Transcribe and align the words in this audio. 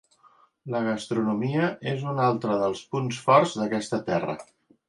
La 0.75 0.79
gastronomia 0.85 1.69
és 1.93 2.03
un 2.13 2.23
altre 2.31 2.57
dels 2.65 2.83
punts 2.95 3.23
forts 3.29 3.57
d'aquesta 3.61 4.05
terra. 4.13 4.41